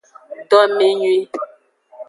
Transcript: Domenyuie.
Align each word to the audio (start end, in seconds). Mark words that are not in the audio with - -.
Domenyuie. 0.49 1.23